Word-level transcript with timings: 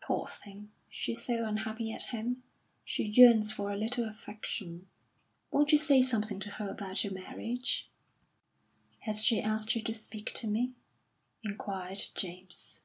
Poor 0.00 0.26
thing, 0.26 0.72
she's 0.90 1.24
so 1.24 1.44
unhappy 1.44 1.92
at 1.92 2.06
home; 2.08 2.42
she 2.84 3.04
yearns 3.04 3.52
for 3.52 3.70
a 3.70 3.76
little 3.76 4.08
affection.... 4.08 4.88
Won't 5.52 5.70
you 5.70 5.78
say 5.78 6.02
something 6.02 6.40
to 6.40 6.50
her 6.50 6.68
about 6.68 7.04
your 7.04 7.12
marriage?" 7.12 7.88
"Has 9.02 9.22
she 9.22 9.40
asked 9.40 9.76
you 9.76 9.82
to 9.84 9.94
speak 9.94 10.34
to 10.34 10.48
me?" 10.48 10.74
inquired 11.44 12.06
James. 12.16 12.80